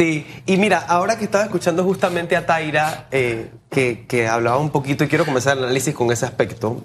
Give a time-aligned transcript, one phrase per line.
[0.00, 5.04] Sí, y mira, ahora que estaba escuchando justamente a Taira, eh, que, hablaba un poquito,
[5.04, 6.82] y quiero comenzar el análisis con ese aspecto,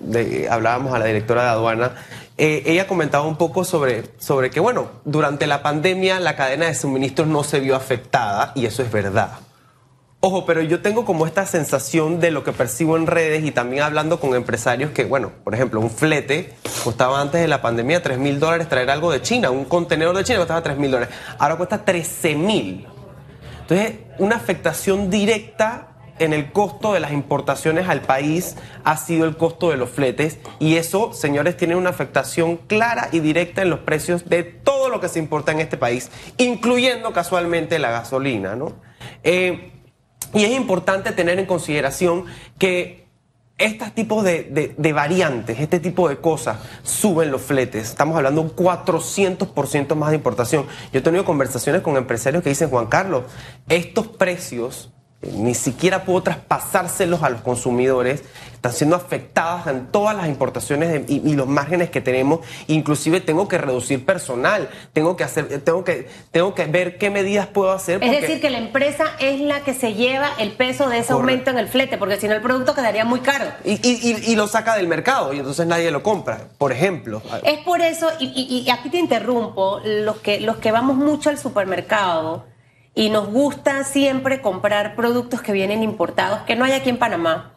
[0.50, 1.94] hablábamos a la directora de aduana,
[2.38, 6.76] eh, ella comentaba un poco sobre, sobre que, bueno, durante la pandemia la cadena de
[6.76, 9.32] suministros no se vio afectada, y eso es verdad.
[10.20, 13.84] Ojo, pero yo tengo como esta sensación de lo que percibo en redes y también
[13.84, 16.54] hablando con empresarios que, bueno, por ejemplo, un flete
[16.84, 20.26] costaba antes de la pandemia 3 mil dólares traer algo de China, un contenedor de
[20.26, 22.88] China costaba 3 mil dólares, ahora cuesta 13 mil.
[23.68, 29.38] Entonces, una afectación directa en el costo de las importaciones al país ha sido el
[29.38, 33.80] costo de los fletes y eso, señores, tiene una afectación clara y directa en los
[33.80, 38.74] precios de todo lo que se importa en este país, incluyendo casualmente la gasolina, ¿no?
[39.24, 39.72] Eh,
[40.34, 42.26] y es importante tener en consideración
[42.60, 43.05] que
[43.58, 47.90] estos tipos de, variantes, este tipo de cosas, suben los fletes.
[47.90, 50.66] Estamos hablando de un 400% más de importación.
[50.92, 53.24] Yo he tenido conversaciones con empresarios que dicen, Juan Carlos,
[53.70, 54.92] estos precios
[55.34, 58.24] ni siquiera puedo traspasárselos a los consumidores,
[58.66, 63.58] están siendo afectadas en todas las importaciones y, los márgenes que tenemos, inclusive tengo que
[63.58, 68.04] reducir personal, tengo que hacer, tengo que, tengo que ver qué medidas puedo hacer.
[68.04, 71.52] Es decir, que la empresa es la que se lleva el peso de ese aumento
[71.52, 73.46] en el flete, porque si no el producto quedaría muy caro.
[73.64, 77.22] Y, lo saca del mercado y entonces nadie lo compra, por ejemplo.
[77.44, 82.46] Es por eso, y, aquí te interrumpo, los que, los que vamos mucho al supermercado,
[82.96, 87.52] y nos gusta siempre comprar productos que vienen importados, que no hay aquí en Panamá.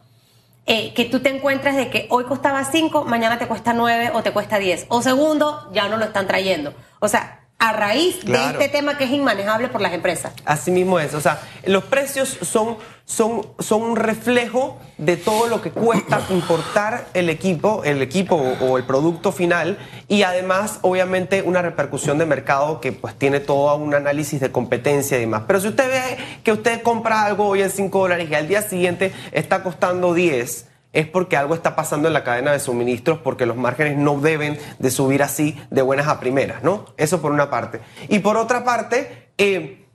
[0.65, 4.21] Eh, que tú te encuentras de que hoy costaba 5, mañana te cuesta 9 o
[4.21, 4.85] te cuesta 10.
[4.89, 6.75] O segundo, ya no lo están trayendo.
[6.99, 10.31] O sea, a raíz de este tema que es inmanejable por las empresas.
[10.45, 15.61] Así mismo es, o sea, los precios son, son, son un reflejo de todo lo
[15.61, 21.61] que cuesta importar el equipo, el equipo o, el producto final y además obviamente una
[21.61, 25.43] repercusión de mercado que pues tiene todo un análisis de competencia y demás.
[25.45, 28.61] Pero si usted ve que usted compra algo hoy en 5 dólares y al día
[28.61, 33.45] siguiente está costando 10, es porque algo está pasando en la cadena de suministros, porque
[33.45, 36.85] los márgenes no deben de subir así de buenas a primeras, ¿no?
[36.97, 37.81] Eso por una parte.
[38.07, 39.85] Y por otra parte, eh,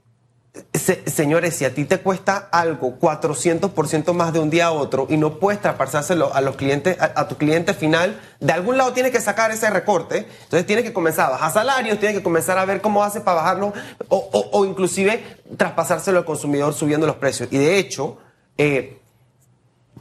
[1.06, 5.16] señores, si a ti te cuesta algo 400% más de un día a otro y
[5.16, 9.20] no puedes traspasárselo a los clientes, a, tu cliente final, de algún lado tienes que
[9.20, 10.28] sacar ese recorte.
[10.44, 13.38] Entonces tienes que comenzar a bajar salarios, tienes que comenzar a ver cómo hace para
[13.38, 13.72] bajarlo
[14.08, 15.24] o, o, inclusive
[15.56, 17.48] traspasárselo al consumidor subiendo los precios.
[17.50, 18.18] Y de hecho,
[18.56, 19.00] eh,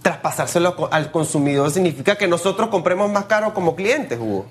[0.03, 4.45] traspasárselo al consumidor significa que nosotros compremos más caro como clientes, Hugo.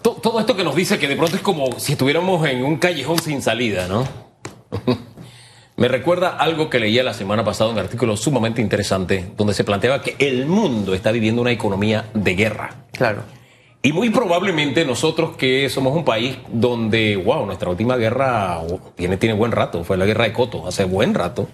[0.00, 3.18] Todo esto que nos dice que de pronto es como si estuviéramos en un callejón
[3.18, 4.04] sin salida, ¿no?
[5.76, 10.00] Me recuerda algo que leía la semana pasada, un artículo sumamente interesante, donde se planteaba
[10.00, 12.86] que el mundo está viviendo una economía de guerra.
[12.92, 13.24] Claro.
[13.82, 18.62] Y muy probablemente nosotros que somos un país donde, wow, nuestra última guerra
[18.94, 21.46] tiene, tiene buen rato, fue la guerra de Coto, hace buen rato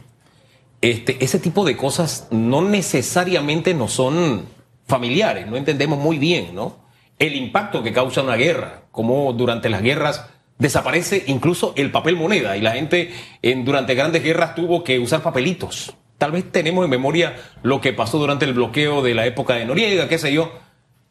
[0.82, 4.46] este, ese tipo de cosas no necesariamente no son
[4.86, 6.82] familiares, no entendemos muy bien, ¿no?
[7.18, 10.26] El impacto que causa una guerra, como durante las guerras
[10.58, 13.12] desaparece incluso el papel moneda y la gente
[13.42, 15.94] en, durante grandes guerras tuvo que usar papelitos.
[16.18, 19.64] Tal vez tenemos en memoria lo que pasó durante el bloqueo de la época de
[19.64, 20.52] Noriega, qué sé yo,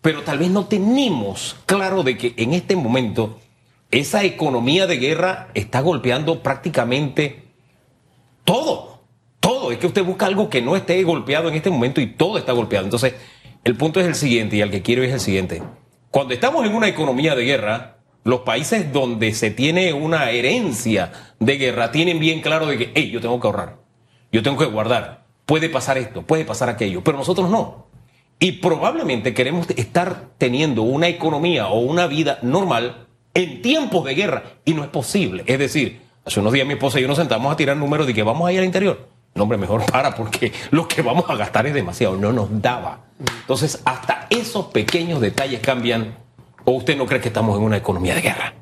[0.01, 3.39] pero tal vez no tenemos claro de que en este momento
[3.89, 7.43] esa economía de guerra está golpeando prácticamente
[8.43, 8.90] todo
[9.69, 12.53] Es que usted busca algo que no esté golpeado en este momento y todo está
[12.53, 12.85] golpeado.
[12.85, 13.15] Entonces,
[13.65, 15.61] el punto es el siguiente y al que quiero es el siguiente.
[16.09, 21.57] Cuando estamos en una economía de guerra, los países donde se tiene una herencia de
[21.57, 23.77] guerra tienen bien claro de que, hey, yo tengo que ahorrar,
[24.31, 27.87] yo tengo que guardar, puede pasar esto, puede pasar aquello, pero nosotros no.
[28.39, 34.43] Y probablemente queremos estar teniendo una economía o una vida normal en tiempos de guerra
[34.65, 35.43] y no es posible.
[35.45, 38.13] Es decir, hace unos días mi esposa y yo nos sentamos a tirar números de
[38.13, 39.10] que vamos a ir al interior.
[39.33, 42.99] No, hombre, mejor para porque lo que vamos a gastar es demasiado, no nos daba.
[43.41, 46.17] Entonces, hasta esos pequeños detalles cambian.
[46.63, 48.53] ¿O usted no cree que estamos en una economía de guerra?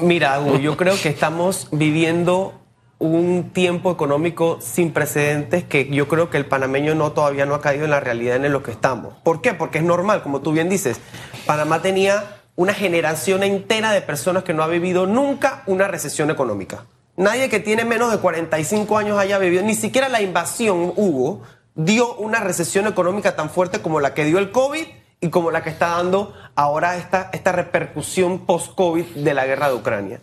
[0.00, 2.54] Mira, yo creo que estamos viviendo
[2.98, 7.60] un tiempo económico sin precedentes que yo creo que el panameño no todavía no ha
[7.60, 9.14] caído en la realidad en lo que estamos.
[9.22, 9.52] ¿Por qué?
[9.52, 11.00] Porque es normal, como tú bien dices.
[11.44, 16.86] Panamá tenía una generación entera de personas que no ha vivido nunca una recesión económica.
[17.16, 21.42] Nadie que tiene menos de 45 años haya vivido, ni siquiera la invasión, Hugo,
[21.74, 24.86] dio una recesión económica tan fuerte como la que dio el COVID
[25.20, 29.74] y como la que está dando ahora esta, esta repercusión post-COVID de la guerra de
[29.74, 30.20] Ucrania.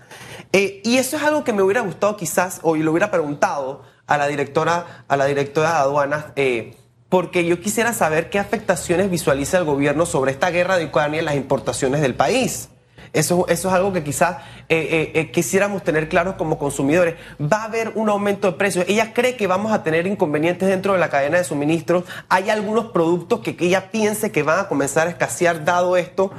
[0.51, 4.17] Eh, y eso es algo que me hubiera gustado quizás, o lo hubiera preguntado a
[4.17, 6.75] la directora, a la directora de aduanas, eh,
[7.07, 11.25] porque yo quisiera saber qué afectaciones visualiza el gobierno sobre esta guerra de Ucrania en
[11.25, 12.69] las importaciones del país.
[13.13, 14.37] Eso, eso es algo que quizás
[14.69, 17.15] eh, eh, eh, quisiéramos tener claros como consumidores.
[17.41, 18.85] Va a haber un aumento de precios.
[18.87, 22.05] Ella cree que vamos a tener inconvenientes dentro de la cadena de suministros.
[22.29, 26.31] Hay algunos productos que, que ella piense que van a comenzar a escasear dado esto.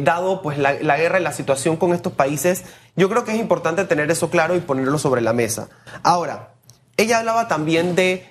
[0.00, 2.64] Dado pues la, guerra y la situación con estos países,
[2.96, 5.68] yo creo que es importante tener eso claro y ponerlo sobre la mesa.
[6.02, 6.54] Ahora,
[6.96, 8.26] ella hablaba también de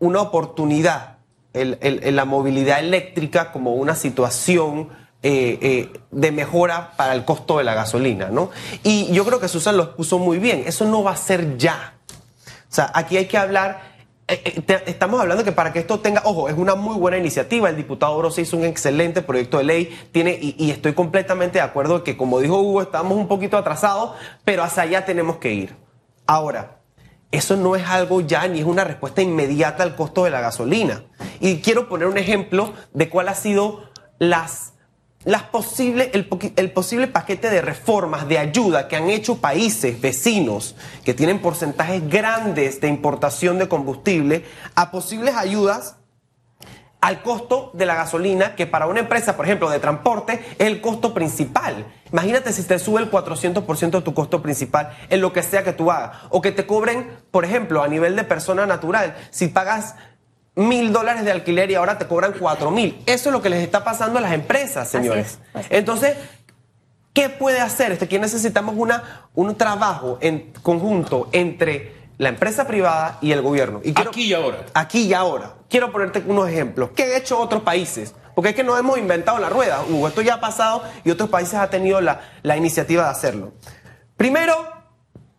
[0.00, 1.18] una oportunidad,
[1.52, 1.78] el-
[2.16, 4.88] la movilidad eléctrica como una situación
[5.22, 8.50] eh, eh, de mejora para el costo de la gasolina, ¿no?
[8.82, 11.94] Y yo creo que Susan lo puso muy bien, eso no va a ser ya.
[12.70, 13.96] O sea, aquí hay que hablar.
[14.28, 17.68] eh, estamos hablando que para que esto tenga, ojo, es una muy buena iniciativa.
[17.68, 19.98] El diputado Oroz hizo un excelente proyecto de ley.
[20.12, 24.12] Tiene, y, y estoy completamente de acuerdo que, como dijo Hugo, estamos un poquito atrasados,
[24.44, 25.76] pero hacia allá tenemos que ir.
[26.26, 26.78] Ahora,
[27.30, 31.04] eso no es algo ya ni es una respuesta inmediata al costo de la gasolina.
[31.40, 33.88] Y quiero poner un ejemplo de cuál ha sido
[34.18, 34.74] las,
[35.28, 36.26] las posible, el,
[36.56, 42.08] el posible paquete de reformas, de ayuda que han hecho países vecinos que tienen porcentajes
[42.08, 45.96] grandes de importación de combustible a posibles ayudas
[47.02, 50.80] al costo de la gasolina, que para una empresa, por ejemplo, de transporte, es el
[50.80, 51.86] costo principal.
[52.10, 55.74] Imagínate si te sube el 400% de tu costo principal en lo que sea que
[55.74, 56.22] tú hagas.
[56.30, 59.94] O que te cobren, por ejemplo, a nivel de persona natural, si pagas
[60.58, 63.00] mil dólares de alquiler y ahora te cobran cuatro mil.
[63.06, 65.26] Eso es lo que les está pasando a las empresas, señores.
[65.26, 65.78] es, así es.
[65.78, 66.16] Entonces,
[67.14, 67.90] ¿Qué puede hacer?
[67.90, 73.80] Este, Aquí necesitamos una, un trabajo en conjunto entre la empresa privada y el gobierno.
[73.82, 74.58] Y quiero- Aquí y ahora.
[74.74, 75.54] Aquí y ahora.
[75.68, 76.90] Quiero ponerte unos ejemplos.
[76.94, 78.14] ¿Qué han hecho otros países?
[78.36, 80.06] Porque es que no hemos inventado la rueda, Hugo.
[80.06, 83.52] Esto ya ha pasado y otros países han tenido la, la iniciativa de hacerlo.
[84.16, 84.54] Primero,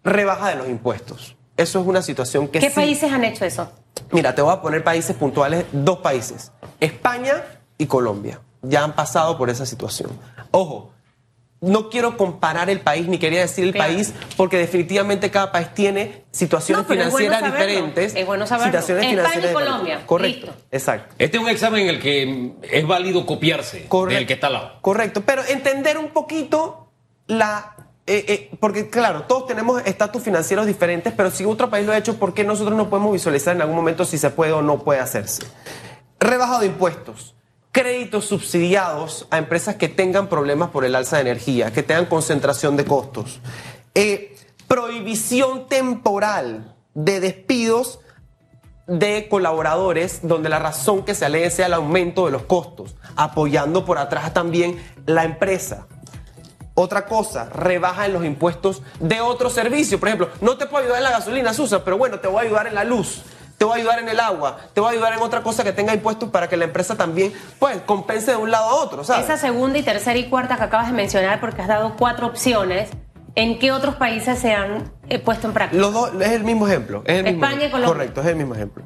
[0.03, 1.37] rebaja de los impuestos.
[1.55, 3.71] Eso es una situación que ¿Qué sí- países han hecho eso?
[4.11, 7.43] Mira, te voy a poner países puntuales, dos países, España
[7.77, 8.39] y Colombia.
[8.61, 10.11] Ya han pasado por esa situación.
[10.51, 10.91] Ojo,
[11.61, 13.93] no quiero comparar el país, ni quería decir el Claro.
[13.93, 18.15] país, porque definitivamente cada país tiene situaciones No, pero es bueno financieras diferentes.
[18.15, 18.71] Es bueno saberlo.
[18.71, 19.53] Situaciones España y diferentes.
[19.53, 20.01] Colombia.
[20.05, 20.61] Correcto, Listo.
[20.71, 21.15] exacto.
[21.19, 24.17] Este es un examen en el que es válido copiarse Correcto.
[24.17, 24.71] del que está al lado.
[24.81, 26.91] Correcto, pero entender un poquito
[27.27, 27.75] la...
[28.11, 31.97] eh, eh, porque claro, todos tenemos estatus financieros diferentes, pero si otro país lo ha
[31.97, 34.79] hecho, ¿por qué nosotros no podemos visualizar en algún momento si se puede o no
[34.79, 35.43] puede hacerse?
[36.19, 37.35] Rebaja de impuestos,
[37.71, 42.75] créditos subsidiados a empresas que tengan problemas por el alza de energía, que tengan concentración
[42.77, 43.41] de costos,
[43.93, 44.35] eh,
[44.67, 47.99] prohibición temporal de despidos
[48.87, 53.85] de colaboradores donde la razón que se alega sea el aumento de los costos, apoyando
[53.85, 55.87] por atrás también la empresa.
[56.81, 59.99] Otra cosa, rebaja en los impuestos de otros servicios.
[59.99, 62.41] Por ejemplo, no te puedo ayudar en la gasolina, Susa, pero bueno, te voy a
[62.43, 63.21] ayudar en la luz,
[63.57, 65.73] te voy a ayudar en el agua, te voy a ayudar en otra cosa que
[65.73, 69.01] tenga impuestos para que la empresa también, pues, compense de un lado a otro.
[69.01, 72.91] Esa segunda y tercera y cuarta que acabas de mencionar, porque has dado cuatro opciones,
[73.35, 75.81] ¿en qué otros países se han eh, puesto en práctica?
[75.81, 77.01] Los dos, es el mismo ejemplo.
[77.05, 77.71] Es el mismo España y ejemplo.
[77.87, 77.93] Colombia.
[77.93, 78.83] Correcto, es el mismo ejemplo.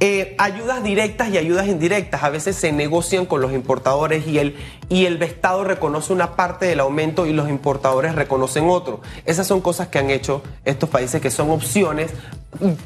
[0.00, 2.22] Eh, ayudas directas y ayudas indirectas.
[2.22, 4.56] A veces se negocian con los importadores y el,
[4.88, 9.00] y el Estado reconoce una parte del aumento y los importadores reconocen otro.
[9.24, 12.10] Esas son cosas que han hecho estos países que son opciones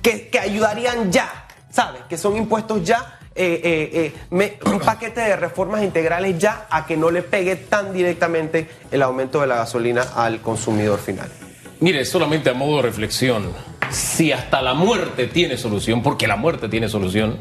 [0.02, 2.02] que, que ayudarían ya, ¿sabes?
[2.08, 3.14] Que son impuestos ya.
[3.35, 7.55] eh, eh, eh, me- un paquete de reformas integrales ya a que no le pegue
[7.55, 11.29] tan directamente el aumento de la gasolina al consumidor final.
[11.80, 13.52] Mire, solamente a modo de reflexión,
[13.90, 17.38] si hasta la muerte tiene solución, porque la muerte tiene solución,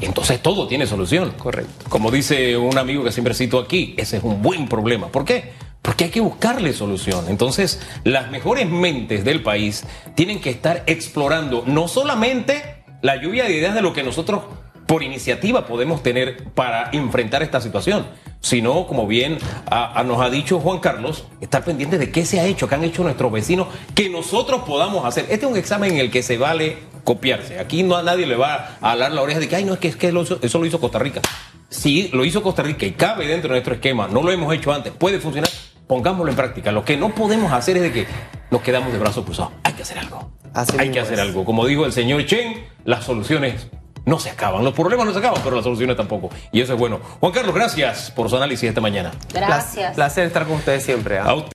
[0.00, 1.32] entonces todo tiene solución.
[1.38, 1.86] Correcto.
[1.88, 5.08] Como dice un amigo que siempre cito aquí, ese es un buen problema.
[5.08, 5.52] ¿Por qué?
[5.80, 7.26] Porque hay que buscarle solución.
[7.28, 13.56] Entonces, las mejores mentes del país tienen que estar explorando no solamente la lluvia de
[13.56, 14.42] ideas de lo que nosotros
[14.86, 18.06] por iniciativa podemos tener para enfrentar esta situación,
[18.44, 19.38] sino, como bien
[19.70, 22.74] a- a nos ha dicho Juan Carlos, estar pendientes de qué se ha hecho, qué
[22.74, 25.24] han hecho nuestros vecinos, que nosotros podamos hacer.
[25.30, 27.58] Este es un examen en el que se vale copiarse.
[27.58, 29.78] Aquí no a nadie le va a alar la oreja de que, ay, no, es
[29.78, 30.08] que, es que
[30.42, 31.22] eso lo hizo Costa Rica.
[31.70, 34.72] Si lo hizo Costa Rica y cabe dentro de nuestro esquema, no lo hemos hecho
[34.74, 35.48] antes, puede funcionar,
[35.86, 36.70] pongámoslo en práctica.
[36.70, 38.06] Lo que no podemos hacer es de que
[38.50, 39.52] nos quedamos de brazos cruzados.
[39.64, 40.30] Hay que hacer algo.
[40.52, 41.20] Así Hay que hacer es.
[41.20, 41.44] algo.
[41.46, 43.68] Como dijo el señor Chen, las soluciones
[44.04, 44.62] no se acaban.
[44.64, 46.30] Los problemas no se acaban, pero las soluciones tampoco.
[46.52, 47.00] Y eso es bueno.
[47.20, 49.12] Juan Carlos, gracias por su análisis esta mañana.
[49.32, 49.94] Gracias.
[49.94, 51.18] Placer estar con ustedes siempre.
[51.18, 51.24] ¿ah?
[51.24, 51.52] A usted-